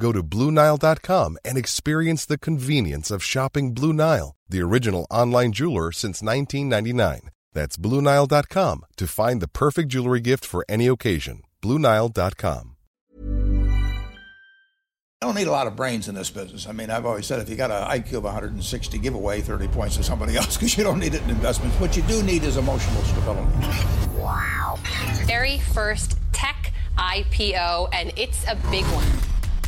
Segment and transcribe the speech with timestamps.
[0.00, 5.92] Go to BlueNile.com and experience the convenience of shopping Blue Nile, the original online jeweler
[5.92, 7.30] since 1999.
[7.52, 11.42] That's BlueNile.com to find the perfect jewelry gift for any occasion.
[11.62, 12.70] BlueNile.com.
[15.22, 16.66] I don't need a lot of brains in this business.
[16.68, 19.68] I mean, I've always said if you got an IQ of 160, give away 30
[19.68, 21.80] points to somebody else because you don't need it in investments.
[21.80, 23.50] What you do need is emotional stability.
[24.18, 24.78] Wow.
[25.22, 29.33] Very first tech IPO, and it's a big one.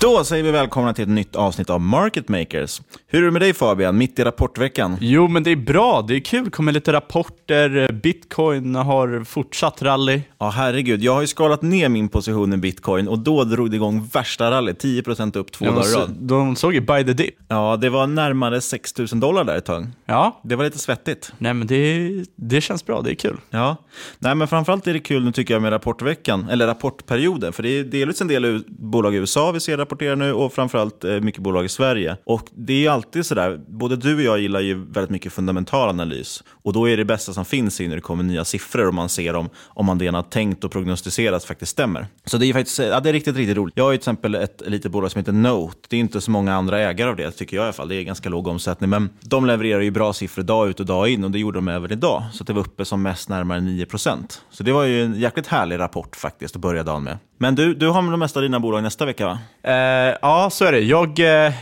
[0.00, 2.80] Då säger vi välkomna till ett nytt avsnitt av Market Makers.
[3.06, 4.96] Hur är det med dig Fabian, mitt i rapportveckan?
[5.00, 6.04] Jo, men det är bra.
[6.08, 6.50] Det är kul.
[6.50, 7.92] kommer lite rapporter.
[7.92, 10.20] Bitcoin har fortsatt rally.
[10.38, 11.02] Ja, herregud.
[11.02, 14.50] Jag har ju skalat ner min position i bitcoin och då drog det igång värsta
[14.50, 14.84] rallyt.
[14.84, 16.16] 10% upp två Ja, dagar i rad.
[16.18, 17.34] De såg ju buy the dip.
[17.48, 19.86] Ja, det var närmare 6 000 dollar där ett tag.
[20.06, 20.40] Ja.
[20.44, 21.32] Det var lite svettigt.
[21.38, 23.02] Nej, men det, det känns bra.
[23.02, 23.36] Det är kul.
[23.50, 23.76] Ja,
[24.18, 27.68] nej men framförallt är det kul nu tycker jag med rapportveckan, eller rapportperioden, för det
[27.68, 31.42] är delvis en del bolag i USA vi ser rapporterar nu och framförallt eh, mycket
[31.42, 32.16] bolag i Sverige.
[32.24, 35.88] Och det är ju alltid sådär, både du och jag gillar ju väldigt mycket fundamental
[35.88, 39.08] analys och då är det bästa som finns när det kommer nya siffror och man
[39.08, 42.06] ser om, om man det man har tänkt och prognostiserat faktiskt stämmer.
[42.24, 43.76] Så det är faktiskt, eh, ja, det är riktigt, riktigt roligt.
[43.76, 45.78] Jag har ju till exempel ett litet bolag som heter Note.
[45.88, 47.88] Det är inte så många andra ägare av det, tycker jag i alla fall.
[47.88, 51.08] Det är ganska låg omsättning, men de levererar ju bra siffror dag ut och dag
[51.08, 52.22] in och det gjorde de även idag.
[52.32, 55.78] Så det var uppe som mest närmare 9% Så det var ju en jäkligt härlig
[55.78, 57.18] rapport faktiskt att börja dagen med.
[57.38, 59.38] Men du, du har med de mesta av dina bolag nästa vecka va?
[59.68, 60.80] Eh, ja, så är det.
[60.80, 61.52] Jag eh,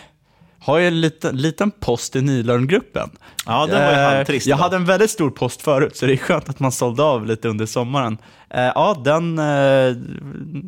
[0.60, 3.10] har ju en liten, liten post i Nilörngruppen.
[3.46, 6.16] Ja, den var ju halvtrist, Jag hade en väldigt stor post förut, så det är
[6.16, 8.18] skönt att man sålde av lite under sommaren.
[8.50, 9.96] Eh, ja, den eh,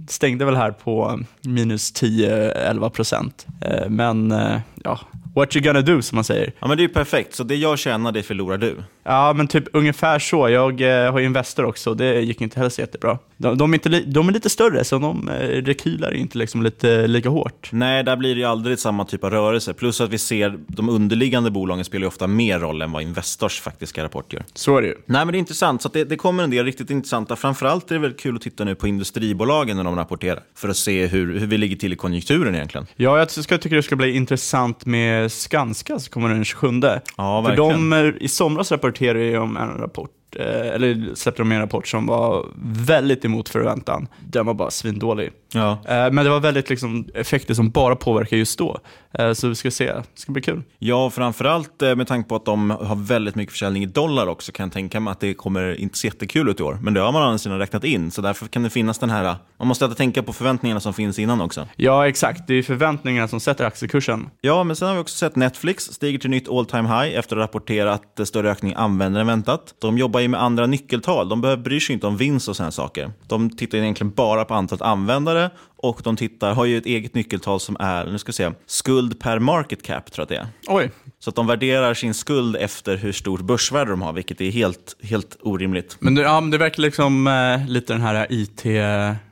[0.08, 3.46] stängde väl här på minus 10-11 procent.
[3.60, 5.00] Eh, men eh, ja,
[5.34, 6.52] what you gonna do som man säger.
[6.60, 7.34] Ja, men det är ju perfekt.
[7.34, 8.76] Så det jag tjänar, det förlorar du.
[9.04, 10.48] Ja, men typ ungefär så.
[10.48, 13.18] Jag eh, har ju Investor också, det gick inte heller så jättebra.
[13.40, 15.32] De, de, är, inte de är lite större, så de eh,
[15.62, 17.68] rekylar inte liksom lite lika hårt.
[17.72, 19.74] Nej, där blir det ju aldrig samma typ av rörelse.
[19.74, 23.60] Plus att vi ser de underliggande bolagen spelar ju ofta mer roll än vad Investors
[23.60, 24.44] faktiska rapport gör.
[24.54, 24.94] Så är det ju.
[25.06, 25.82] Nej, men det är intressant.
[25.82, 27.36] Så att det, det kommer en del riktigt intressanta.
[27.36, 30.42] Framförallt är det väl kul att titta nu på industribolagen när de rapporterar.
[30.54, 32.86] För att se hur, hur vi ligger till i konjunkturen egentligen.
[32.96, 36.66] Ja, jag ska, tycker det ska bli intressant med Skanska som kommer den 27.
[36.66, 37.90] Ja, För verkligen.
[37.90, 41.86] de, eh, i somras rapporterade ju om en rapport, Eh, eller släppte de en rapport
[41.86, 42.46] som var
[42.86, 44.08] väldigt emot förväntan.
[44.20, 45.30] Den var bara svindålig.
[45.52, 45.78] Ja.
[45.88, 48.78] Eh, Men det var väldigt liksom, effekter som bara påverkar just då.
[49.18, 50.62] Eh, Så vi ska se, det ska bli kul.
[50.78, 54.52] Ja, framförallt eh, med tanke på att de har väldigt mycket försäljning i dollar också
[54.52, 56.78] kan jag tänka mig att det kommer inte se jättekul ut i år.
[56.82, 59.10] Men det har man å andra sidan räknat in, så därför kan det finnas den
[59.10, 59.36] här...
[59.58, 61.66] Man måste alltid tänka på förväntningarna som finns innan också.
[61.76, 62.46] Ja, exakt.
[62.46, 64.30] Det är förväntningarna som sätter aktiekursen.
[64.40, 67.36] Ja, men sen har vi också sett Netflix stiger till nytt all time high efter
[67.36, 69.74] att ha rapporterat större ökning användare än väntat.
[69.80, 71.28] De jobbar ju med andra nyckeltal.
[71.28, 73.12] De bryr sig inte om vinst och sådana saker.
[73.26, 75.37] De tittar egentligen bara på antalet användare
[75.76, 79.20] och de tittar, har ju ett eget nyckeltal som är, nu ska vi se, skuld
[79.20, 80.48] per market cap tror jag det är.
[80.66, 80.90] Oj.
[81.18, 84.96] Så att de värderar sin skuld efter hur stort börsvärde de har, vilket är helt,
[85.02, 85.96] helt orimligt.
[85.98, 88.64] Men det, ja, men det verkar liksom eh, lite den här IT,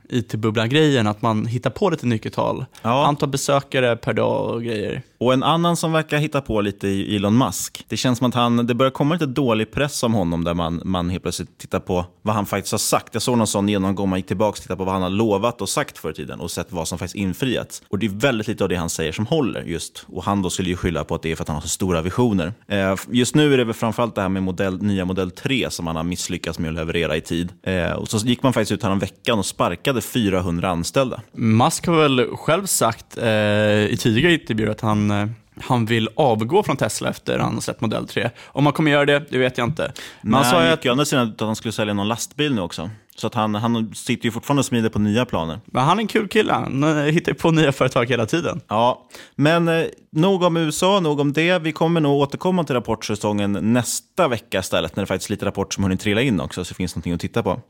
[0.09, 2.65] IT-bubblan-grejen, att man hittar på lite nyckeltal.
[2.81, 3.07] Ja.
[3.07, 5.01] Antal besökare per dag och grejer.
[5.19, 7.85] Och en annan som verkar hitta på lite i Elon Musk.
[7.87, 10.81] Det känns som att han, det börjar komma lite dålig press om honom där man,
[10.85, 13.13] man helt plötsligt tittar på vad han faktiskt har sagt.
[13.13, 15.61] Jag såg någon sån genomgång, man gick tillbaka och tittade på vad han har lovat
[15.61, 17.83] och sagt förr i tiden och sett vad som faktiskt infriats.
[17.89, 20.05] Och det är väldigt lite av det han säger som håller just.
[20.07, 21.67] Och han då skulle ju skylla på att det är för att han har så
[21.67, 22.53] stora visioner.
[22.67, 25.87] Eh, just nu är det väl framförallt det här med modell, nya modell 3 som
[25.87, 27.53] han har misslyckats med att leverera i tid.
[27.63, 31.21] Eh, och så gick man faktiskt ut här om veckan och sparkade 400 anställda.
[31.31, 35.27] Musk har väl själv sagt eh, i tidigare intervjuer att han, eh,
[35.61, 38.29] han vill avgå från Tesla efter han har sett modell 3.
[38.45, 39.91] Om han kommer göra det, det vet jag inte.
[40.21, 41.71] Men Men han sa ju gick att ju å andra sidan ut att han skulle
[41.71, 42.89] sälja någon lastbil nu också.
[43.19, 45.59] Så att han, han sitter ju fortfarande och smider på nya planer.
[45.65, 48.61] men han är en kul kille, han eh, hittar på nya företag hela tiden.
[48.67, 51.59] Ja, men eh, nog om USA, nog om det.
[51.59, 55.73] Vi kommer nog återkomma till rapportsäsongen nästa vecka istället, när det faktiskt är lite rapport
[55.73, 57.61] som hunnit trilla in också, så det finns någonting att titta på.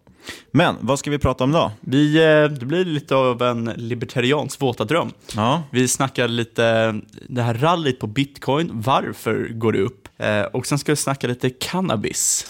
[0.51, 1.71] Men vad ska vi prata om då?
[1.79, 5.11] Vi, eh, det blir lite av en libertarians våta dröm.
[5.35, 6.95] Ja, Vi snackar lite
[7.29, 10.07] det här rallyt på bitcoin, varför går det upp?
[10.17, 12.45] Eh, och sen ska vi snacka lite cannabis.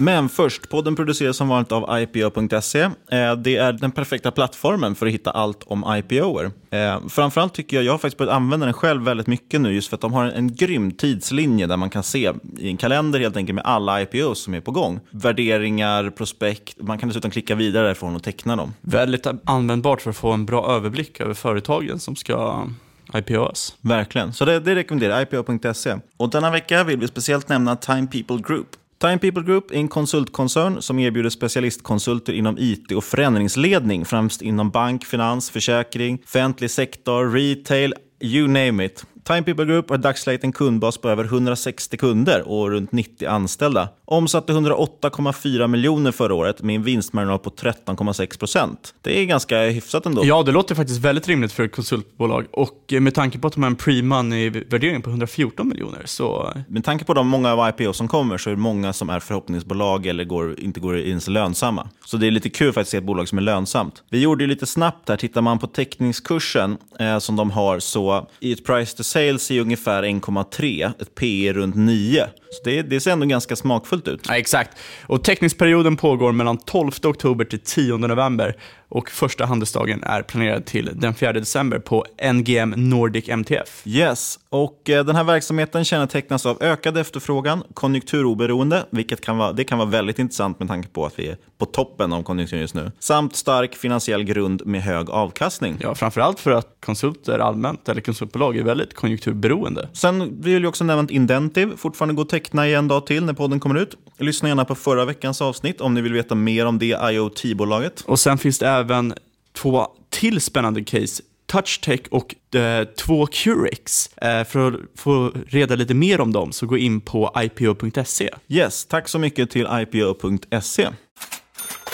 [0.00, 2.80] Men först, podden produceras som vanligt av IPO.se.
[2.82, 6.50] Eh, Det är den perfekta plattformen för att hitta allt om IPOer.
[6.70, 9.88] Eh, Framförallt tycker jag, jag har faktiskt börjat använda den själv väldigt mycket nu, just
[9.88, 13.20] för att de har en, en grym tidslinje där man kan se i en kalender
[13.20, 15.00] helt enkelt med alla IPOs som är på gång.
[15.10, 18.74] Värderingar, prospekt, man kan dessutom klicka vidare därifrån och teckna dem.
[18.80, 22.66] Väldigt användbart för att få en bra överblick över företagen som ska
[23.14, 23.76] IPOs.
[23.80, 25.96] Verkligen, så det, det rekommenderar IPO.se.
[26.16, 28.66] Och denna vecka vill vi speciellt nämna Time People Group.
[29.00, 34.70] Time People Group är en konsultkoncern som erbjuder specialistkonsulter inom IT och förändringsledning, främst inom
[34.70, 39.06] bank, finans, försäkring, offentlig sektor, retail, you name it.
[39.30, 43.28] Time People Group har i dagsläget en kundbas på över 160 kunder och runt 90
[43.28, 43.88] anställda.
[44.04, 48.94] Omsatte 108,4 miljoner förra året med en vinstmarginal på 13,6 procent.
[49.02, 50.22] Det är ganska hyfsat ändå.
[50.24, 53.62] Ja, det låter faktiskt väldigt rimligt för ett konsultbolag och med tanke på att de
[53.62, 58.08] har en pre-money-värdering på 114 miljoner så Med tanke på de många av IPO som
[58.08, 61.88] kommer så är det många som är förhoppningsbolag eller går, inte går in så lönsamma.
[62.04, 64.02] Så det är lite kul för att se ett bolag som är lönsamt.
[64.08, 68.26] Vi gjorde ju lite snabbt här, tittar man på teckningskursen eh, som de har så
[68.40, 72.26] i ett price to sales är ungefär 1,3, ett PE runt 9.
[72.50, 74.24] Så det, det ser ändå ganska smakfullt ut.
[74.28, 74.78] Ja, exakt.
[75.06, 78.56] Och teckningsperioden pågår mellan 12 oktober till 10 november
[78.90, 83.82] och första handelsdagen är planerad till den 4 december på NGM Nordic MTF.
[83.84, 89.64] Yes, och eh, den här verksamheten kännetecknas av ökad efterfrågan, konjunkturoberoende, vilket kan vara, det
[89.64, 92.74] kan vara väldigt intressant med tanke på att vi är på toppen av konjunkturen just
[92.74, 95.76] nu, samt stark finansiell grund med hög avkastning.
[95.80, 99.88] Ja, framförallt för att konsulter allmänt, eller konsultbolag, är väldigt konjunkturberoende.
[99.92, 103.24] Sen vill jag också nämna att Indentiv fortfarande går att teckna i en dag till
[103.24, 103.96] när podden kommer ut.
[104.18, 108.04] Lyssna gärna på förra veckans avsnitt om ni vill veta mer om det IoT-bolaget.
[108.06, 109.14] Och sen finns det även
[109.52, 114.16] två till spännande case TouchTech och eh, två Curix.
[114.16, 118.30] Eh, för att få reda lite mer om dem så gå in på ipo.se.
[118.48, 120.88] Yes, tack så mycket till IPO.se.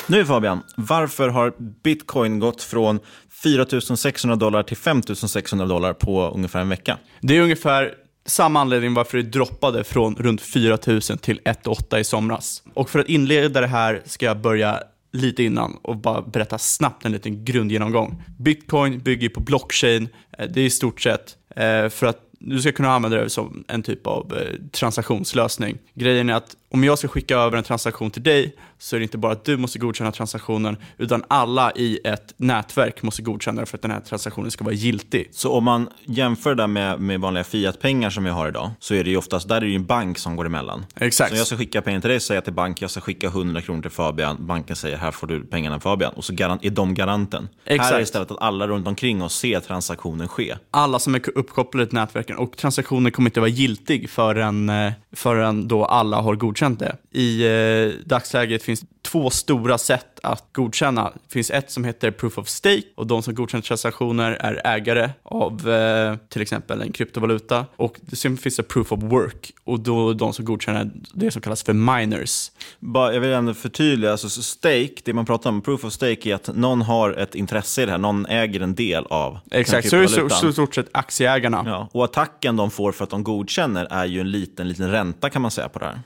[0.06, 3.00] Nu Fabian, varför har bitcoin gått från
[3.42, 3.66] 4
[3.96, 6.98] 600 dollar till 5 600 dollar på ungefär en vecka?
[7.20, 7.94] Det är ungefär
[8.26, 12.62] samma anledning varför det droppade från runt 4 000 till 1,8 i somras.
[12.74, 17.04] Och för att inleda det här ska jag börja lite innan och bara berätta snabbt
[17.04, 18.22] en liten grundgenomgång.
[18.38, 20.08] Bitcoin bygger på blockchain.
[20.38, 23.64] Eh, det är i stort sett eh, för att du ska kunna använda det som
[23.68, 25.78] en typ av eh, transaktionslösning.
[25.94, 29.02] Grejen är att om jag ska skicka över en transaktion till dig så är det
[29.02, 33.66] inte bara att du måste godkänna transaktionen utan alla i ett nätverk måste godkänna det
[33.66, 35.28] för att den här transaktionen ska vara giltig.
[35.32, 38.94] Så om man jämför det där med, med vanliga fiatpengar som vi har idag, så
[38.94, 40.86] är det ju oftast, där är det en bank som går emellan.
[40.96, 41.30] Exakt.
[41.30, 43.60] Så jag ska skicka pengar till dig, säger jag till bank, jag ska skicka 100
[43.60, 47.48] kronor till Fabian, banken säger här får du pengarna Fabian, och så är de garanten.
[47.64, 47.92] Här Exakt.
[47.92, 50.56] är det istället att alla runt omkring oss ser transaktionen ske.
[50.70, 55.68] alla som är uppkopplade till nätverken och transaktionen kommer inte vara giltig förrän, eh, förrän
[55.68, 57.18] då alla har godkänt godkänt det.
[57.18, 61.02] I eh, dagsläget finns två stora sätt att godkänna.
[61.02, 65.10] Det finns ett som heter Proof of Stake och de som godkänner transaktioner är ägare
[65.22, 67.66] av eh, till exempel en kryptovaluta.
[67.76, 71.62] Och sen finns det Proof of Work och då de som godkänner det som kallas
[71.62, 72.50] för miners.
[72.80, 76.34] Bara, jag vill ändå förtydliga, alltså stake, det man pratar om, proof of stake är
[76.34, 79.96] att någon har ett intresse i det här, någon äger en del av Exakt, så
[79.96, 81.62] är det i stort sett aktieägarna.
[81.66, 85.30] Ja, och attacken de får för att de godkänner är ju en liten, liten ränta
[85.30, 86.00] kan man säga på det här.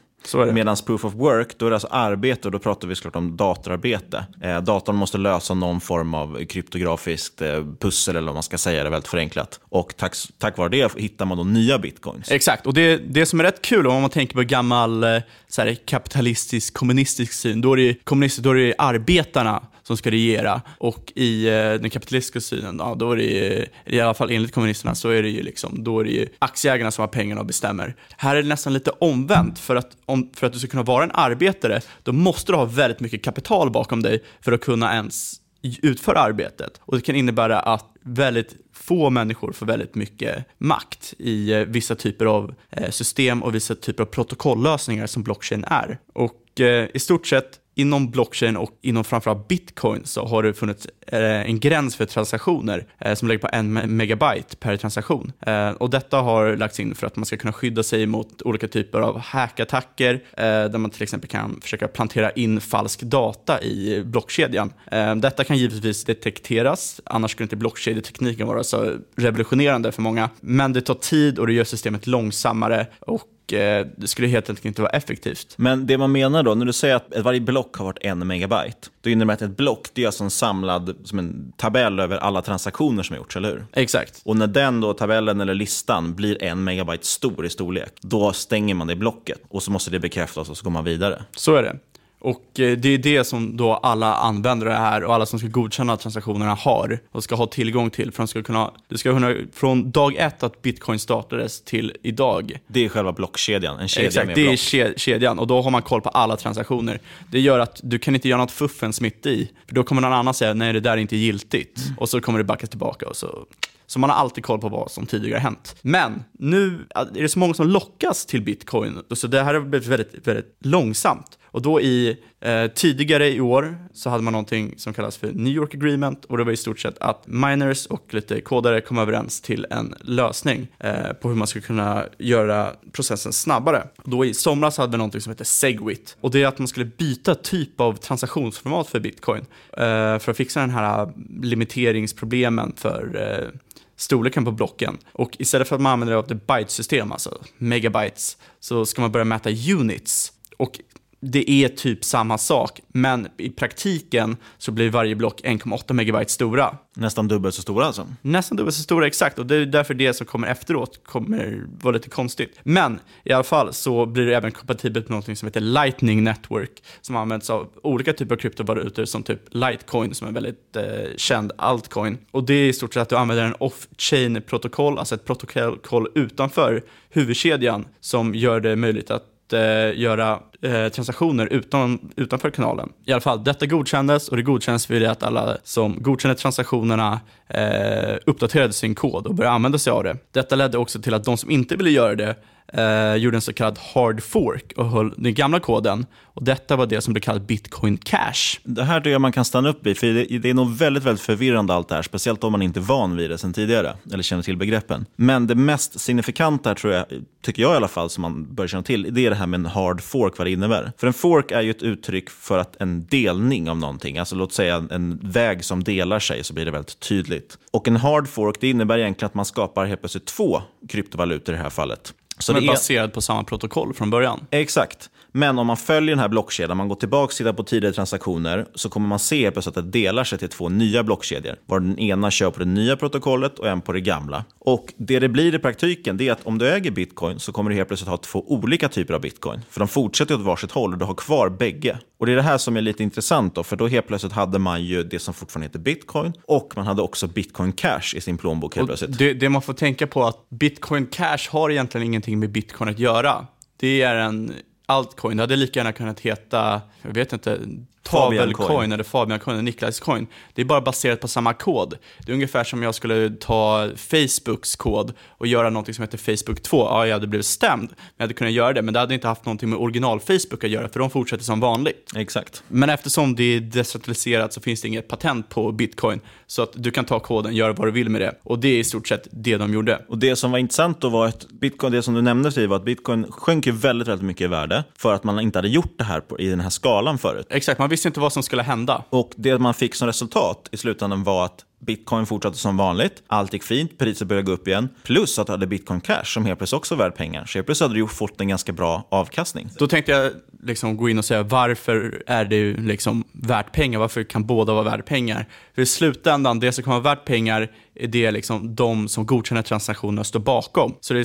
[0.53, 3.37] Medan proof of work, då är det alltså arbete och då pratar vi såklart om
[3.37, 4.27] datorarbete.
[4.43, 8.85] Eh, datorn måste lösa någon form av kryptografiskt eh, pussel eller vad man ska säga
[8.85, 9.61] det väldigt förenklat.
[9.69, 12.31] Och tack, tack vare det hittar man då nya bitcoins.
[12.31, 15.62] Exakt, och det, det som är rätt kul om man tänker på gammal eh, så
[15.62, 20.63] här, kapitalistisk kommunistisk syn, då är det, kommunistiskt, då är det arbetarna som ska regera.
[20.79, 24.55] Och i eh, den kapitalistiska synen, ja, då är det ju, i alla fall enligt
[24.55, 27.47] kommunisterna, så är det ju liksom, då är det ju aktieägarna som har pengarna och
[27.47, 27.95] bestämmer.
[28.17, 31.05] Här är det nästan lite omvänt, för att, om, för att du ska kunna vara
[31.05, 35.41] en arbetare, då måste du ha väldigt mycket kapital bakom dig för att kunna ens
[35.63, 36.81] utföra arbetet.
[36.81, 41.95] Och det kan innebära att väldigt få människor får väldigt mycket makt i eh, vissa
[41.95, 45.99] typer av eh, system och vissa typer av protokolllösningar som blockchain är.
[46.13, 50.89] Och eh, i stort sett inom blockchain och inom framförallt bitcoin så har det funnits
[51.07, 55.33] eh, en gräns för transaktioner eh, som ligger på en megabyte per transaktion.
[55.47, 58.69] Eh, och detta har lagts in för att man ska kunna skydda sig mot olika
[58.69, 64.03] typer av hackattacker eh, där man till exempel kan försöka plantera in falsk data i
[64.05, 64.73] blockkedjan.
[64.91, 70.31] Eh, detta kan givetvis detekteras, annars skulle inte blockkedjetekniken vara så revolutionerande för många.
[70.41, 74.64] Men det tar tid och det gör systemet långsammare och Eh, det skulle helt enkelt
[74.64, 75.54] inte vara effektivt.
[75.57, 78.88] Men det man menar då, när du säger att varje block har varit en megabyte,
[79.00, 82.16] då innebär det att ett block det är alltså en samlad som en tabell över
[82.16, 83.66] alla transaktioner som har gjorts, eller hur?
[83.73, 84.23] Exakt.
[84.25, 88.75] Och när den då, tabellen eller listan blir en megabyte stor i storlek, då stänger
[88.75, 91.23] man det blocket och så måste det bekräftas och så går man vidare.
[91.37, 91.76] Så är det.
[92.21, 95.97] Och eh, det är det som då alla användare här och alla som ska godkänna
[95.97, 98.12] transaktionerna har och ska ha tillgång till.
[98.12, 102.59] För de ska kunna, det ska kunna, från dag ett att bitcoin startades till idag.
[102.67, 104.75] Det är själva blockkedjan, en kedja Exakt, med det block.
[104.75, 107.00] är kedjan och då har man koll på alla transaktioner.
[107.31, 109.50] Det gör att du kan inte göra något fuffens mitt i.
[109.67, 111.79] För då kommer någon annan säga, nej det där är inte giltigt.
[111.87, 111.99] Mm.
[111.99, 113.47] Och så kommer det backas tillbaka och så
[113.91, 115.77] så man har alltid koll på vad som tidigare hänt.
[115.83, 119.89] Men nu är det så många som lockas till bitcoin, så det här har blivit
[119.89, 121.39] väldigt, väldigt långsamt.
[121.52, 125.52] Och då i eh, tidigare i år så hade man någonting som kallas för New
[125.52, 129.40] York Agreement och det var i stort sett att miners och lite kodare kom överens
[129.40, 133.87] till en lösning eh, på hur man skulle kunna göra processen snabbare.
[134.04, 136.87] Då i somras hade vi någonting som heter Segwit och det är att man skulle
[136.87, 143.61] byta typ av transaktionsformat för bitcoin eh, för att fixa den här limiteringsproblemen för eh,
[144.00, 144.99] storleken på blocken.
[145.12, 149.50] Och istället för att man använder ett bytesystem, alltså megabytes, så ska man börja mäta
[149.50, 150.33] units.
[150.57, 150.80] Och
[151.21, 156.77] det är typ samma sak, men i praktiken så blir varje block 1,8 megabyte stora.
[156.97, 158.07] Nästan dubbelt så stora alltså?
[158.23, 159.39] Nästan dubbelt så stora, exakt.
[159.39, 162.59] Och det är därför det som kommer efteråt kommer vara lite konstigt.
[162.62, 166.83] Men i alla fall så blir det även kompatibelt med något som heter Lightning Network,
[167.00, 170.85] som används av olika typer av kryptovalutor, som typ Litecoin, som är en väldigt eh,
[171.17, 172.19] känd altcoin.
[172.31, 176.09] Och det är i stort sett att du använder en off-chain protokoll, alltså ett protokoll
[176.15, 182.92] utanför huvudkedjan, som gör det möjligt att eh, göra eh, transaktioner utan, utanför kanalen.
[183.04, 188.16] I alla fall, detta godkändes och det godkändes vid att alla som godkände transaktionerna eh,
[188.26, 190.16] uppdaterade sin kod och började använda sig av det.
[190.33, 192.37] Detta ledde också till att de som inte ville göra det
[192.73, 196.07] eh, gjorde en så kallad hard fork och höll den gamla koden.
[196.23, 198.59] Och detta var det som blev kallat bitcoin cash.
[198.62, 201.05] Det här tycker jag man kan stanna upp i, för det, det är nog väldigt,
[201.05, 203.97] väldigt förvirrande allt det här, speciellt om man inte är van vid det sen tidigare,
[204.12, 205.07] eller känner till begreppen.
[205.17, 207.05] Men det mest signifikanta, tror jag,
[207.43, 209.59] tycker jag i alla fall, som man bör känna till, det är det här med
[209.59, 210.93] en hard fork, vad det innebär.
[210.99, 214.53] För en fork är ju ett uttryck för att en delning av någonting, alltså låt
[214.53, 217.59] säga en, en väg som delar sig, så blir det väldigt tydligt.
[217.71, 221.59] Och en hard fork, det innebär egentligen att man skapar helt plötsligt två kryptovalutor i
[221.59, 222.15] det här fallet.
[222.41, 224.47] Som är baserad på samma protokoll från början.
[224.51, 225.11] Exakt.
[225.33, 228.67] Men om man följer den här blockkedjan, man går tillbaka och tittar på tidigare transaktioner,
[228.75, 231.57] så kommer man se plötsligt att det delar sig till två nya blockkedjor.
[231.67, 234.45] Var den ena kör på det nya protokollet och en på det gamla.
[234.59, 237.71] Och det det blir i praktiken, det är att om du äger bitcoin så kommer
[237.71, 239.61] du helt plötsligt ha två olika typer av bitcoin.
[239.71, 241.99] För de fortsätter åt varsitt håll och du har kvar bägge.
[242.19, 244.59] Och det är det här som är lite intressant då, för då helt plötsligt hade
[244.59, 248.39] man ju det som fortfarande heter bitcoin och man hade också bitcoin cash i sin
[248.39, 249.19] plånbok helt plötsligt.
[249.19, 252.91] Det, det man får tänka på är att bitcoin cash har egentligen ingenting med bitcoin
[252.91, 253.47] att göra.
[253.77, 254.53] Det är en
[254.91, 255.37] altcoin.
[255.37, 257.59] Det hade lika gärna kunnat heta, jag vet inte,
[258.09, 258.69] Fabian Coin.
[258.69, 260.26] Coin eller Fabian Coin eller Niklas Coin.
[260.54, 261.99] Det är bara baserat på samma kod.
[262.26, 266.62] Det är ungefär som jag skulle ta Facebooks kod och göra någonting som heter Facebook
[266.62, 266.85] 2.
[266.85, 268.83] Ja, jag hade blivit stämd, men jag hade kunnat göra det.
[268.83, 271.61] Men det hade inte haft någonting med original Facebook att göra, för de fortsätter som
[271.61, 272.12] vanligt.
[272.16, 272.62] Exakt.
[272.69, 276.21] Men eftersom det är decentraliserat så finns det inget patent på bitcoin.
[276.47, 278.35] Så att du kan ta koden, göra vad du vill med det.
[278.42, 280.04] Och det är i stort sett det de gjorde.
[280.09, 282.76] Och det som var intressant då var att bitcoin, det som du nämnde Steve, var
[282.76, 285.95] att bitcoin sjönk ju väldigt, väldigt mycket i värde för att man inte hade gjort
[285.99, 287.47] det här på, i den här skalan förut.
[287.50, 289.05] Exakt, man visste inte vad som skulle hända.
[289.11, 293.53] Och det man fick som resultat i slutändan var att bitcoin fortsatte som vanligt, allt
[293.53, 294.89] gick fint, priset började gå upp igen.
[295.03, 297.45] Plus att du hade bitcoin cash som helt plötsligt också var värd pengar.
[297.45, 299.69] Så helt plötsligt hade du fått en ganska bra avkastning.
[299.79, 300.33] Då tänkte jag
[300.63, 303.99] liksom gå in och säga varför är det liksom värt pengar?
[303.99, 305.49] Varför kan båda vara värda pengar?
[305.75, 309.63] För i slutändan, det som kan vara värt pengar är det liksom de som godkänner
[309.63, 310.95] transaktionerna står bakom.
[311.01, 311.25] Så det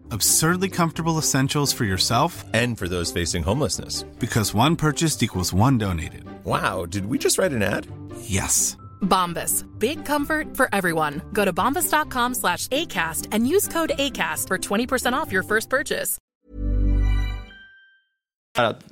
[0.11, 4.03] Absurdly comfortable essentials for yourself and for those facing homelessness.
[4.19, 6.25] Because one purchased equals one donated.
[6.43, 7.87] Wow, did we just write an ad?
[8.19, 8.75] Yes.
[9.01, 9.63] Bombas.
[9.79, 11.21] Big comfort for everyone.
[11.31, 16.17] Go to bombas.com slash ACAST and use code ACAST for 20% off your first purchase.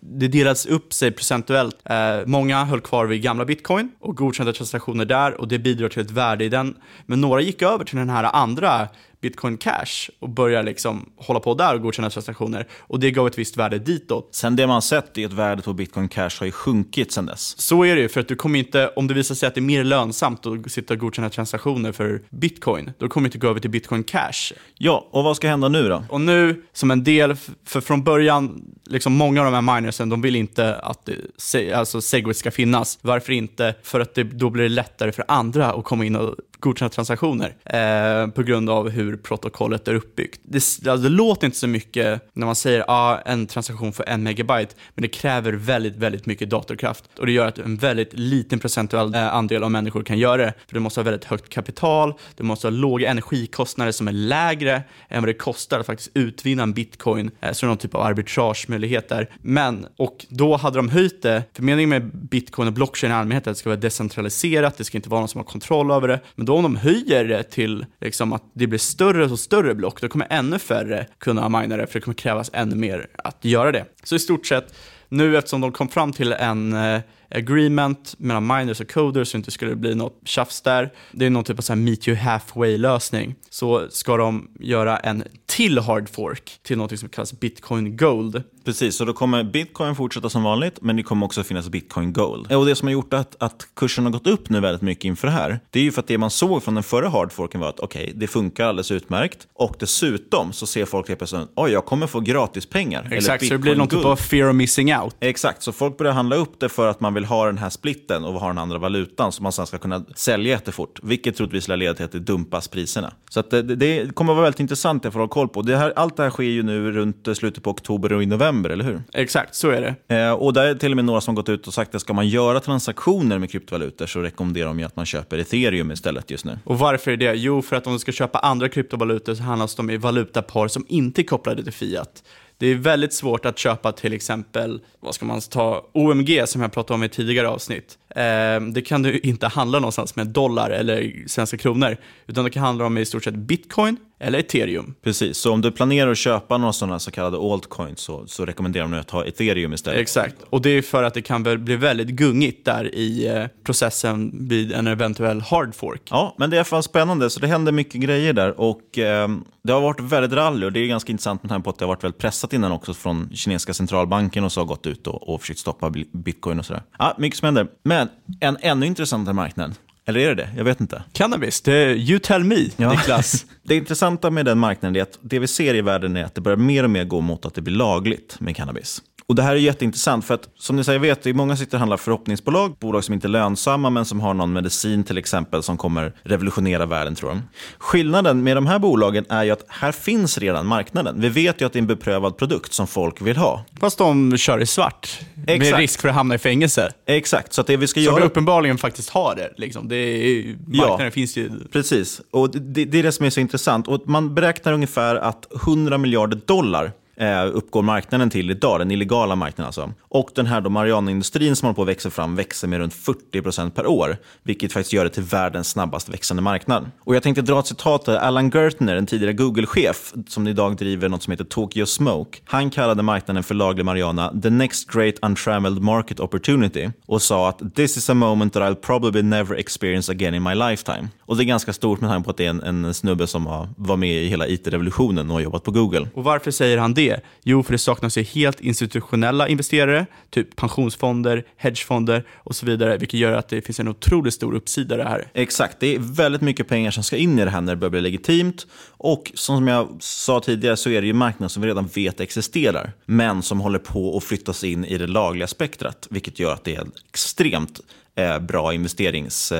[0.02, 1.76] det delades upp sig procentuellt.
[1.86, 6.02] Eh, många höll kvar vid gamla bitcoin och godkända transaktioner där och det bidrar till
[6.02, 6.78] ett värde i den.
[7.06, 8.88] Men några gick över till den här andra
[9.22, 13.38] bitcoin cash och började liksom hålla på där och godkänna transaktioner och det gav ett
[13.38, 14.30] visst värde ditåt.
[14.32, 17.60] Sen det man sett är att värdet på bitcoin cash har ju sjunkit sen dess.
[17.60, 19.60] Så är det ju, för att du kommer inte, om det visar sig att det
[19.60, 23.48] är mer lönsamt att sitta och godkänna transaktioner för bitcoin, då kommer du inte gå
[23.48, 24.54] över till bitcoin cash.
[24.78, 26.04] Ja, och vad ska hända nu då?
[26.10, 30.22] Och nu, som en del, för från början, liksom många av de här minersen, de
[30.22, 31.10] vill inte att
[31.54, 33.00] det, alltså Segwit ska finnas.
[33.02, 33.76] Varför inte?
[33.84, 37.56] För att det, då blir det lättare för andra att komma in och godkänna transaktioner
[37.66, 40.42] eh, på grund av hur protokollet är uppbyggt.
[40.44, 44.24] Det, alltså, det låter inte så mycket när man säger ah, en transaktion för en
[44.24, 48.60] megabyte, men det kräver väldigt, väldigt mycket datorkraft och det gör att en väldigt liten
[48.60, 50.54] procentuell eh, andel av människor kan göra det.
[50.68, 54.84] För det måste ha väldigt högt kapital, det måste ha låga energikostnader som är lägre
[55.08, 57.96] än vad det kostar att faktiskt utvinna en bitcoin, eh, så det är någon typ
[57.96, 59.30] av arbitragemöjlighet där.
[59.42, 63.48] Men, och då hade de höjt det, för meningen med bitcoin och blockchain i allmänhet
[63.48, 66.08] är att det ska vara decentraliserat, det ska inte vara någon som har kontroll över
[66.08, 69.76] det, men då om de höjer det till liksom, att det blir större och större
[69.76, 73.46] block, då kommer ännu färre kunna mina det, för det kommer krävas ännu mer att
[73.46, 73.86] göra det.
[74.04, 74.74] Så i stort sett,
[75.10, 79.52] nu eftersom de kom fram till en eh, agreement mellan miners och coders så inte
[79.52, 80.94] skulle bli något tjafs där.
[81.12, 83.36] Det är någon typ av så här meet you halfway lösning.
[83.50, 88.44] Så ska de göra en till hard fork till något som kallas bitcoin gold.
[88.66, 92.52] Precis, så då kommer bitcoin fortsätta som vanligt, men det kommer också finnas bitcoin gold.
[92.52, 95.28] Och det som har gjort att, att kursen har gått upp nu väldigt mycket inför
[95.28, 97.70] det här, det är ju för att det man såg från den förra hardforken var
[97.70, 99.48] att okej, okay, det funkar alldeles utmärkt.
[99.54, 103.08] Och dessutom så ser folk helt plötsligt, oj, jag kommer få gratis pengar.
[103.12, 105.16] Exakt, så det blir någon typ av fear of missing out.
[105.20, 108.26] Exakt, så folk börjar handla upp det för att man vill ha den här splitten
[108.26, 111.78] och ha den andra valutan som man sen ska kunna sälja jättefort, vilket troligtvis lär
[111.78, 113.14] leda till att det dumpas priserna.
[113.30, 115.62] Så att det, det kommer att vara väldigt intressant att få hålla koll på.
[115.62, 118.70] Det här, allt det här sker ju nu runt slutet på oktober och i november,
[118.70, 119.04] eller hur?
[119.14, 120.16] Exakt, så är det.
[120.16, 122.14] Eh, och där är till och med några som gått ut och sagt att ska
[122.14, 126.46] man göra transaktioner med kryptovalutor så rekommenderar de ju att man köper ethereum istället just
[126.46, 126.60] nu.
[126.64, 127.34] Och varför är det?
[127.34, 130.86] Jo, för att om du ska köpa andra kryptovalutor så handlas de i valutapar som
[130.88, 132.24] inte är kopplade till fiat.
[132.60, 136.72] Det är väldigt svårt att köpa till exempel, vad ska man ta, OMG som jag
[136.72, 137.98] pratade om i tidigare avsnitt.
[138.10, 142.64] Eh, det kan du inte handla någonstans med dollar eller svenska kronor, utan det kan
[142.64, 144.96] handla om i stort sett bitcoin eller ethereum.
[145.04, 148.88] Precis, så om du planerar att köpa några sådana så kallade altcoins så, så rekommenderar
[148.88, 150.00] de att ha ethereum istället.
[150.00, 154.48] Exakt, och det är för att det kan bli väldigt gungigt där i eh, processen
[154.50, 156.02] vid en eventuell hard fork.
[156.10, 158.98] Ja, men det är i alla fall spännande, så det händer mycket grejer där och
[158.98, 159.30] eh,
[159.64, 161.86] det har varit väldigt rally och det är ganska intressant med tanke på att det
[161.86, 165.30] har varit väldigt pressat innan också från kinesiska centralbanken och så har gått ut och,
[165.30, 166.84] och försökt stoppa bitcoin och sådär.
[167.00, 167.68] Ja, mycket som händer.
[167.84, 169.76] Men en ännu intressantare marknad
[170.10, 170.50] eller är det det?
[170.58, 171.04] Jag vet inte.
[171.12, 172.92] Cannabis, det är you tell me, ja.
[172.92, 173.46] Niklas.
[173.64, 176.42] det intressanta med den marknaden är att det vi ser i världen är att det
[176.42, 179.02] börjar mer och mer gå mot att det blir lagligt med cannabis.
[179.30, 181.78] Och Det här är jätteintressant för att som ni säger vet, det är många sitter
[181.78, 185.64] och handlar förhoppningsbolag, bolag som inte är lönsamma men som har någon medicin till exempel
[185.64, 187.42] som kommer revolutionera världen tror de.
[187.78, 191.22] Skillnaden med de här bolagen är ju att här finns redan marknaden.
[191.22, 193.66] Vi vet ju att det är en beprövad produkt som folk vill ha.
[193.80, 195.72] Fast de kör i svart, Exakt.
[195.72, 196.92] med risk för att hamna i fängelse.
[197.06, 198.16] Exakt, så att det vi ska som göra...
[198.16, 199.54] vi uppenbarligen faktiskt har det.
[199.58, 199.88] Liksom.
[199.88, 201.52] det är, marknaden ja, finns ju...
[201.72, 203.88] Precis, och det, det är det som är så intressant.
[203.88, 209.36] Och man beräknar ungefär att 100 miljarder dollar eh, uppgår marknaden till idag, den illegala
[209.36, 209.94] marknaden alltså.
[210.02, 213.88] Och den här Mariana-industrin som håller på att växa fram växer med runt 40% per
[213.88, 216.92] år, vilket faktiskt gör det till världens snabbast växande marknad.
[217.04, 221.10] Och jag tänkte dra ett citat där Alan Gertner, en tidigare Google-chef, som idag driver
[221.10, 222.40] något som heter Tokyo Smoke.
[222.46, 227.76] Han kallade marknaden för laglig marijuana the next great untrammeled market opportunity och sa att
[227.76, 231.08] this is a moment that I'll probably never experience again in my lifetime.
[231.22, 233.48] Och det är ganska stort med tanke på att det är en, en snubbe som
[233.48, 236.08] har, var med i hela it-revolutionen och har jobbat på Google.
[236.14, 237.09] Och varför säger han det?
[237.44, 243.20] Jo, för det saknas ju helt institutionella investerare, typ pensionsfonder, hedgefonder och så vidare, vilket
[243.20, 245.28] gör att det finns en otroligt stor uppsida i det här.
[245.34, 247.92] Exakt, det är väldigt mycket pengar som ska in i det här när det börjar
[247.92, 248.68] bli legitimt.
[248.88, 252.94] Och som jag sa tidigare så är det ju marknader som vi redan vet existerar,
[253.06, 256.76] men som håller på att flyttas in i det lagliga spektrat, vilket gör att det
[256.76, 257.80] är ett extremt
[258.16, 259.58] eh, bra investeringscase.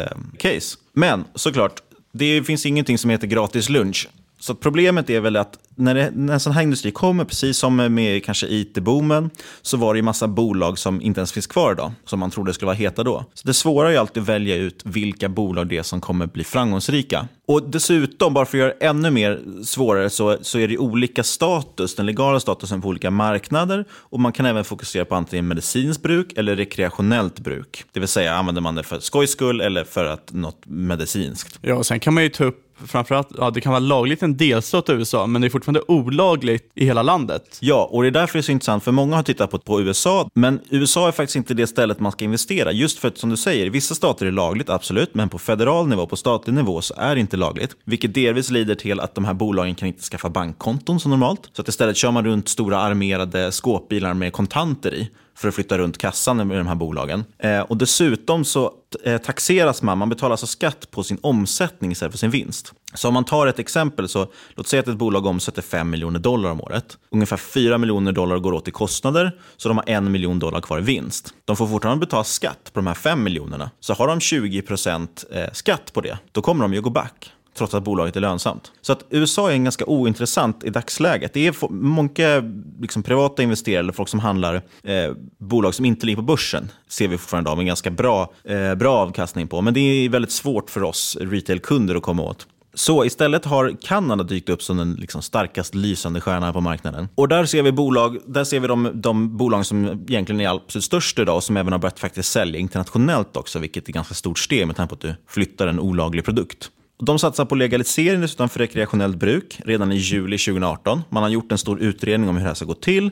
[0.48, 1.82] Eh, men såklart,
[2.12, 4.08] det finns ingenting som heter gratis lunch.
[4.40, 7.76] Så problemet är väl att när, det, när en sån här industri kommer, precis som
[7.76, 9.30] med kanske it-boomen,
[9.62, 12.54] så var det ju massa bolag som inte ens finns kvar idag, som man trodde
[12.54, 13.26] skulle vara heta då.
[13.34, 16.28] Så det svåra är ju alltid att välja ut vilka bolag det är som kommer
[16.28, 17.28] bli framgångsrika.
[17.48, 21.24] Och dessutom, bara för att göra det ännu mer svårare, så, så är det olika
[21.24, 23.86] status, den legala statusen på olika marknader.
[23.92, 27.84] Och man kan även fokusera på antingen medicinskt bruk eller rekreationellt bruk.
[27.92, 31.60] Det vill säga, använder man det för skojs skull eller för att något medicinskt.
[31.62, 34.26] Ja, och sen kan man ju ta upp framförallt, ja, det kan vara lagligt i
[34.26, 37.58] en delstat i USA, men det är fortfarande fortfarande olagligt i hela landet.
[37.62, 39.82] Ja, och det är därför det är så intressant, för många har tittat på, på
[39.82, 42.72] USA, men USA är faktiskt inte det stället man ska investera.
[42.72, 45.40] Just för att, som du säger, i vissa stater är det lagligt, absolut, men på
[45.40, 47.76] federal nivå, på statlig nivå, så är det inte lagligt.
[47.86, 51.50] Vilket delvis leder till att de här bolagen kan inte skaffa bankkonton som normalt.
[51.54, 55.78] Så att istället kör man runt stora armerade skåpbilar med kontanter i för att flytta
[55.78, 57.26] runt kassan med de här bolagen.
[57.38, 58.74] Eh, och dessutom så
[59.04, 62.74] eh, taxeras man, man betalar alltså skatt på sin omsättning istället för sin vinst.
[62.94, 66.20] Så om man tar ett exempel, så låt säga att ett bolag omsätter 5 miljoner
[66.20, 66.98] dollar om året.
[67.12, 70.80] Ungefär 4 miljoner dollar går åt i kostnader, så de har 1 miljon dollar kvar
[70.80, 71.34] i vinst.
[71.46, 73.72] De får fortfarande betala skatt på de här 5 miljonerna.
[73.80, 77.34] Så har de 20 procent eh, skatt på det, då kommer de ju gå back
[77.60, 78.72] trots att bolaget är lönsamt.
[78.82, 81.34] Så att USA är en ganska ointressant i dagsläget.
[81.34, 82.44] Det är många
[82.82, 87.08] liksom, privata investerare, eller folk som handlar eh, bolag som inte ligger på börsen, ser
[87.08, 89.62] vi fortfarande idag med ganska bra, eh, bra avkastning på.
[89.62, 92.48] Men det är väldigt svårt för oss retailkunder att komma åt.
[92.74, 97.08] Så istället har Kanada dykt upp som den liksom starkast lysande stjärnan på marknaden.
[97.16, 100.84] Och där ser vi bolag, där ser vi de, de bolag som egentligen är absolut
[100.84, 104.14] störst idag och som även har börjat faktiskt sälja internationellt också, vilket är ett ganska
[104.14, 106.72] stort steg med tanke på att du flyttar en olaglig produkt.
[107.02, 111.02] De satsar på legalisering dessutom för rekreationellt bruk redan i juli 2018.
[111.10, 113.10] Man har gjort en stor utredning om hur det här ska gå till.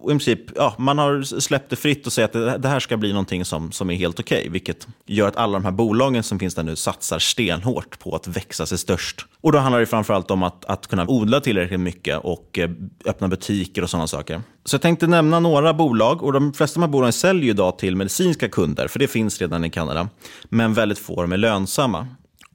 [0.00, 2.96] Och i princip, ja, man har släppt det fritt och säger att det här ska
[2.96, 4.38] bli någonting som, som är helt okej.
[4.38, 8.16] Okay, vilket gör att alla de här bolagen som finns där nu satsar stenhårt på
[8.16, 9.26] att växa sig störst.
[9.40, 12.70] Och då handlar det framförallt om att, att kunna odla tillräckligt mycket och eh,
[13.04, 14.42] öppna butiker och sådana saker.
[14.64, 17.78] Så jag tänkte nämna några bolag och de flesta av de här bolagen säljer idag
[17.78, 20.08] till medicinska kunder, för det finns redan i Kanada.
[20.44, 22.06] Men väldigt få av dem är lönsamma.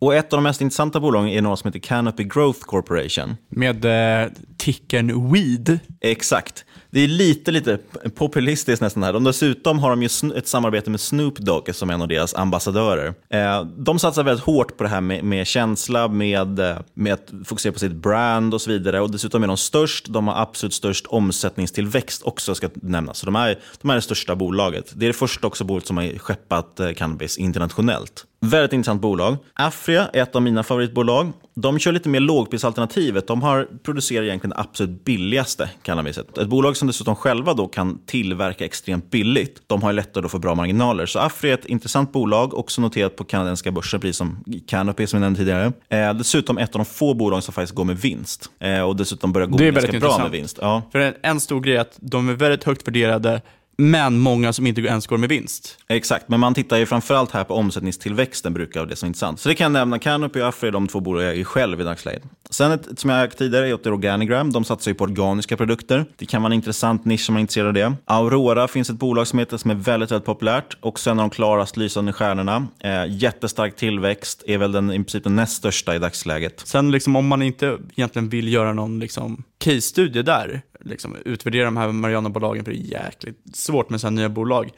[0.06, 3.38] Och ett av de mest intressanta bolagen är något som heter Canopy Growth Corporation.
[3.50, 5.80] Med eh, tickern WEED.
[6.02, 6.66] Exakt.
[6.90, 7.80] Det är lite, lite
[8.16, 9.14] populistiskt nästan här.
[9.14, 13.14] De dessutom har de ju ett samarbete med Snoop Dogg som en av deras ambassadörer.
[13.30, 17.32] Eh, de satsar väldigt hårt på det här med, med känsla, med, eh, med att
[17.46, 19.02] fokusera på sitt brand och så vidare.
[19.02, 23.18] Och dessutom är de störst, de har absolut störst omsättningstillväxt också ska nämnas.
[23.18, 24.94] Så de är, de är det största bolaget.
[24.96, 28.26] Det är det första också bolaget som har skeppat eh, cannabis internationellt.
[28.40, 29.38] Väldigt intressant bolag.
[29.54, 31.32] Afria är ett av mina favoritbolag.
[31.56, 33.28] De kör lite mer lågprisalternativet.
[33.28, 36.38] De har, producerar egentligen det absolut billigaste cannabiset.
[36.38, 39.62] Ett bolag som dessutom själva då kan tillverka extremt billigt.
[39.68, 41.06] De har lättare att få bra marginaler.
[41.06, 45.18] Så Afria är ett intressant bolag, också noterat på kanadensiska börsen, precis som Canopy som
[45.18, 45.74] jag nämnde tidigare.
[45.90, 48.50] Eh, dessutom ett av de få bolag som faktiskt går med vinst.
[48.60, 50.60] Eh, och dessutom börjar gå ganska bra med vinst.
[50.62, 50.82] Ja.
[50.92, 53.42] För en, en stor grej är att de är väldigt högt värderade
[53.78, 55.78] men många som inte ens går med vinst.
[55.88, 59.40] Exakt, men man tittar ju framförallt här på omsättningstillväxten brukar vara det som är intressant.
[59.40, 60.00] Så det kan jag nämna.
[60.00, 62.24] Canopy och Afri är de två bolag jag är själv i dagsläget.
[62.50, 64.52] Sen ett, som jag ägt tidigare är Organigram.
[64.52, 66.06] De satsar ju på organiska produkter.
[66.16, 67.94] Det kan vara en intressant nisch om man är intresserad av det.
[68.06, 70.78] Aurora finns ett bolag som heter som är väldigt, väldigt populärt.
[70.80, 72.68] Också en av de klarast lysande stjärnorna.
[72.80, 76.62] Eh, jättestark tillväxt, är väl den, i princip den näst största i dagsläget.
[76.66, 81.78] Sen liksom, om man inte egentligen vill göra någon liksom, case-studie där, liksom, utvärdera de
[81.78, 84.72] här Mariana-bolagen, för det är jäkligt svårt med sådana nya bolag,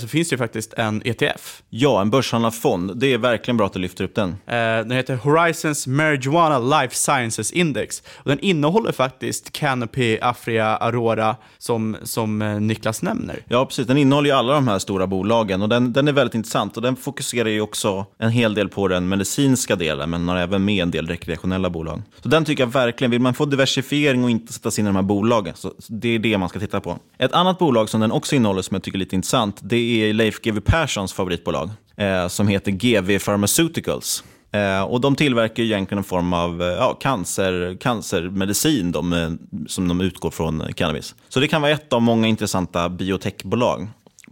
[0.00, 1.62] så finns det ju faktiskt en ETF.
[1.70, 2.96] Ja, en börshandlad fond.
[2.96, 4.28] Det är verkligen bra att du lyfter upp den.
[4.28, 8.02] Eh, den heter Horizons Marijuana Life Sciences Index.
[8.16, 13.44] Och den innehåller faktiskt Canopy, Afria, Aurora, som, som eh, Niklas nämner.
[13.48, 13.86] Ja, precis.
[13.86, 16.76] Den innehåller ju alla de här stora bolagen och den, den är väldigt intressant.
[16.76, 20.64] Och den fokuserar ju också en hel del på den medicinska delen, men har även
[20.64, 22.02] med en del rekreationella bolag.
[22.22, 24.88] Så den tycker jag verkligen, vill man få diversifiering och inte sätta sig in i
[24.88, 26.98] de här bolagen, så det är det man ska titta på.
[27.18, 30.12] Ett annat bolag som den också innehåller som jag tycker är lite intressant, det är
[30.12, 34.24] Leif GW Perssons favoritbolag eh, som heter GW Pharmaceuticals.
[34.52, 40.00] Eh, och De tillverkar egentligen en form av eh, ja, cancer, cancermedicin de, som de
[40.00, 41.14] utgår från cannabis.
[41.28, 43.88] Så det kan vara ett av många intressanta biotechbolag.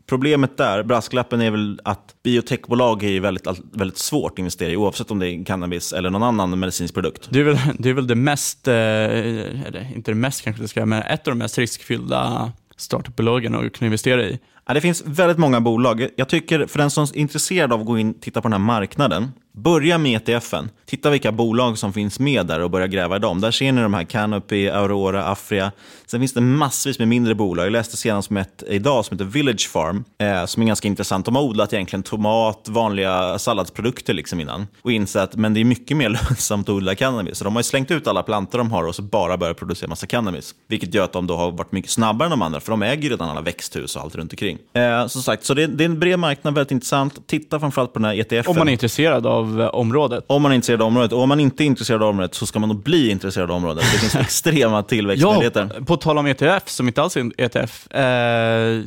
[0.07, 5.11] Problemet där, brasklappen är väl att biotechbolag är väldigt, väldigt svårt att investera i oavsett
[5.11, 7.29] om det är cannabis eller någon annan medicinsk produkt.
[7.31, 10.69] Det är väl det, är väl det mest, eh, eller inte det mest kanske det
[10.69, 14.39] ska men ett av de mest riskfyllda startupbolagen att kunna investera i.
[14.67, 16.09] Ja, det finns väldigt många bolag.
[16.17, 18.53] Jag tycker för den som är intresserad av att gå in och titta på den
[18.53, 20.71] här marknaden, börja med ETFen.
[20.87, 23.41] Titta vilka bolag som finns med där och börja gräva i dem.
[23.41, 25.73] Där ser ni de här Canopy, Aurora, Afria.
[26.11, 27.67] Sen finns det massvis med mindre bolag.
[27.67, 31.27] Jag läste senast om ett idag som heter Village Farm, eh, som är ganska intressant.
[31.27, 35.97] De har odlat egentligen tomat, vanliga salladsprodukter liksom innan och insett men det är mycket
[35.97, 37.39] mer lönsamt att odla cannabis.
[37.39, 40.07] Så de har slängt ut alla plantor de har och så bara börjat producera massa
[40.07, 40.55] cannabis.
[40.69, 43.11] Vilket gör att de då har varit mycket snabbare än de andra, för de äger
[43.11, 44.59] redan alla växthus och allt runt omkring.
[44.73, 47.27] Eh, som sagt, så det, det, är en bred marknad, väldigt intressant.
[47.27, 48.45] Titta framförallt på den här ETFen.
[48.47, 50.25] Om man är intresserad av eh, området.
[50.27, 51.13] Om man är intresserad av området.
[51.13, 53.57] Och om man inte är intresserad av området så ska man nog bli intresserad av
[53.57, 53.85] området.
[53.93, 55.71] Det finns extrema tillväxtmöjligheter.
[55.79, 57.91] Ja, på tal om ETF, som inte alls är en ETF.
[57.91, 58.03] Eh,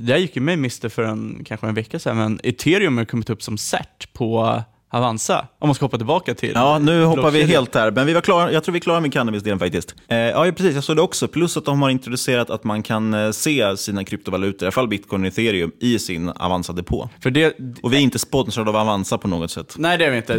[0.05, 3.29] jag gick ju med miste för en, kanske en vecka sedan, men ethereum har kommit
[3.29, 7.43] upp som cert på Avanza, om man ska hoppa tillbaka till Ja, nu hoppar vi
[7.43, 9.95] helt här, men vi var klara, jag tror vi är klara med cannabisdelen faktiskt.
[10.07, 11.27] Eh, ja, precis, jag såg det också.
[11.27, 14.87] Plus att de har introducerat att man kan eh, se sina kryptovalutor, i alla fall
[14.87, 17.09] bitcoin och ethereum, i sin Avanza-depå.
[17.81, 19.75] Och vi är inte sponsrade av Avanza på något sätt.
[19.77, 20.33] Nej, det är vi inte.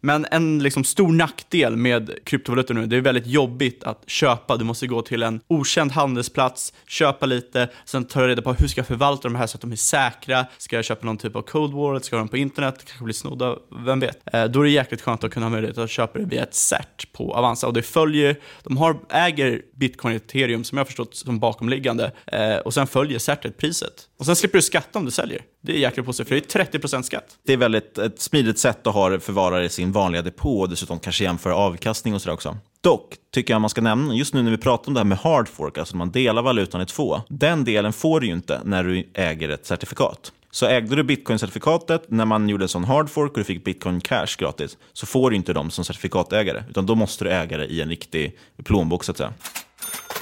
[0.00, 4.56] Men en liksom stor nackdel med kryptovalutor nu, det är väldigt jobbigt att köpa.
[4.56, 8.78] Du måste gå till en okänd handelsplats, köpa lite, sen ta reda på hur ska
[8.78, 10.46] jag förvalta de här så att de är säkra.
[10.58, 13.04] Ska jag köpa någon typ av cold wallet, ska jag ha dem på internet, kanske
[13.04, 14.18] bli snodda, vem vet.
[14.32, 16.54] Eh, då är det jäkligt skönt att kunna ha möjlighet att köpa det via ett
[16.54, 17.66] cert på Avanza.
[17.66, 22.12] Och det följer, de har, äger bitcoin och ethereum som jag har förstått som bakomliggande
[22.26, 24.08] eh, och sen följer certet priset.
[24.18, 25.42] Och sen slipper du skatta om du säljer.
[25.60, 27.38] Det är jäkligt positivt, för det är 30% skatt.
[27.46, 30.98] Det är väldigt ett smidigt sätt att ha förvarare i sin vanliga depå och dessutom
[30.98, 32.56] kanske jämföra avkastning och sådär också.
[32.80, 35.18] Dock tycker jag man ska nämna, just nu när vi pratar om det här med
[35.18, 38.60] hard fork, alltså när man delar valutan i två, den delen får du ju inte
[38.64, 40.32] när du äger ett certifikat.
[40.50, 44.00] Så ägde du bitcoin-certifikatet när man gjorde en sån hard fork och du fick bitcoin
[44.00, 47.66] cash gratis, så får du inte dem som certifikatägare, utan då måste du äga det
[47.66, 49.32] i en riktig plånbok så att säga.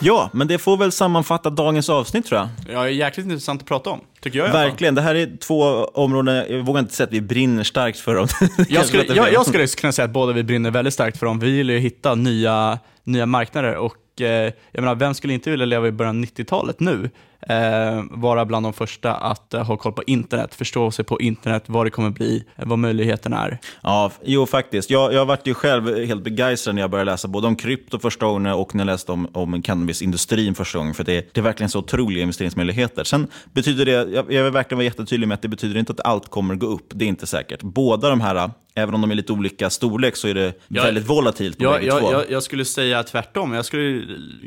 [0.01, 2.49] Ja, men det får väl sammanfatta dagens avsnitt tror jag.
[2.75, 4.01] Ja, jäkligt intressant att prata om.
[4.27, 4.53] Tycker jag.
[4.53, 4.95] Verkligen.
[4.95, 8.29] Det här är två områden, jag vågar inte säga att vi brinner starkt för dem.
[8.69, 11.39] Jag skulle, jag, jag skulle kunna säga att båda vi brinner väldigt starkt för dem.
[11.39, 15.67] Vi vill ju hitta nya, nya marknader och eh, jag menar, vem skulle inte vilja
[15.67, 17.11] leva i början av 90-talet nu?
[17.49, 21.65] Eh, vara bland de första att eh, ha koll på internet, förstå sig på internet,
[21.67, 23.59] vad det kommer bli, eh, vad möjligheterna är.
[23.83, 24.91] Ja, jo faktiskt.
[24.91, 28.27] Jag, jag varit ju själv helt begeistrad när jag började läsa både om krypto första
[28.27, 30.95] gången och när jag läste om, om cannabisindustrin första gången.
[30.95, 33.05] För det, det är verkligen så otroliga investeringsmöjligheter.
[33.05, 36.01] Sen betyder det, jag, jag vill verkligen vara jättetydlig med att det betyder inte att
[36.07, 36.87] allt kommer gå upp.
[36.95, 37.63] Det är inte säkert.
[37.63, 41.09] Båda de här, även om de är lite olika storlek, så är det Jag- väldigt
[41.09, 42.13] volatilt på Jag, bägge jag, två.
[42.13, 43.53] jag, jag skulle säga tvärtom.
[43.53, 44.03] Jag skulle,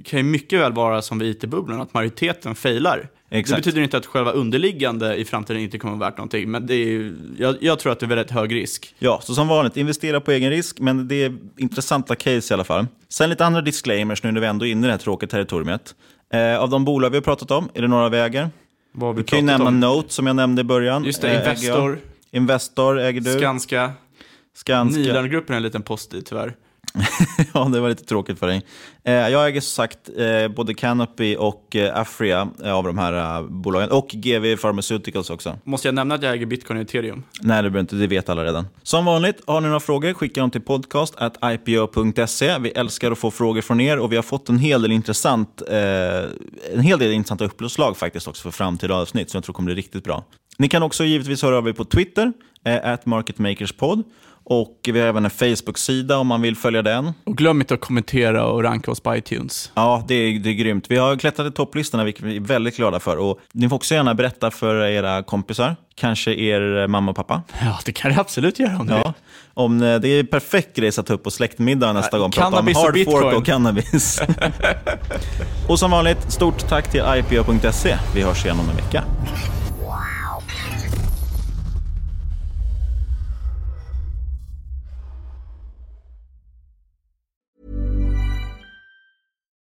[0.05, 3.10] kan ju mycket väl vara som vid IT-bubblan, att majoriteten failar.
[3.32, 3.55] Exakt.
[3.55, 6.67] Det betyder inte att själva underliggande i framtiden inte kommer att vara värt någonting, men
[6.67, 8.95] det är, jag, jag tror att det är väldigt hög risk.
[8.99, 12.63] Ja, så som vanligt, investera på egen risk, men det är intressanta case i alla
[12.63, 12.88] fall.
[13.10, 15.95] Sen lite andra disclaimers nu när vi ändå är inne i det här tråkiga territoriet.
[16.34, 18.49] Eh, av de bolag vi har pratat om, är det några vi äger?
[18.91, 19.80] Vad vi Du kan ju nämna om?
[19.80, 21.04] Note som jag nämnde i början.
[21.04, 21.36] Just det.
[21.36, 21.99] Investor.
[22.32, 23.38] Investor äger du.
[23.38, 23.91] Skanska.
[24.56, 24.99] Skanska.
[24.99, 26.56] Nilandgruppen är en liten post i tyvärr.
[27.54, 28.65] ja, det var lite tråkigt för dig.
[29.04, 33.91] Eh, jag äger som sagt eh, både Canopy och eh, Afria av de här bolagen.
[33.91, 35.58] Och GV Pharmaceuticals också.
[35.63, 37.23] Måste jag nämna att jag äger bitcoin och ethereum?
[37.41, 37.95] Nej, det behöver inte.
[37.95, 38.67] Det vet alla redan.
[38.84, 42.60] Som vanligt, har ni några frågor, skicka dem till podcast.ipo.se.
[42.60, 45.62] Vi älskar att få frågor från er och vi har fått en hel del intressant,
[45.67, 45.78] eh,
[46.73, 49.75] en hel del intressanta uppslag faktiskt också för framtida avsnitt som jag tror kommer bli
[49.75, 50.23] riktigt bra.
[50.58, 52.34] Ni kan också givetvis höra av er på Twitter,
[52.65, 54.04] eh, at marketmakerspod.
[54.51, 57.13] Och vi har även en Facebook-sida om man vill följa den.
[57.23, 59.71] Och glöm inte att kommentera och ranka oss på iTunes.
[59.75, 60.85] Ja, det är, det är grymt.
[60.89, 63.17] Vi har klättrat i topplistorna, vilket vi är väldigt glada för.
[63.17, 67.41] Och ni får också gärna berätta för era kompisar, kanske er mamma och pappa.
[67.62, 69.13] Ja, det kan det absolut göra om du Ja, vill.
[69.53, 72.31] om eh, det är perfekt grej att ta upp på släktmiddag nästa Ja, gång.
[72.31, 74.21] Prata om hard fork och cannabis.
[75.67, 77.95] och som vanligt, stort tack till ipo.se.
[78.15, 79.03] Vi hörs igen om en vecka.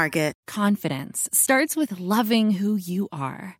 [0.00, 0.34] Market.
[0.46, 3.59] Confidence starts with loving who you are.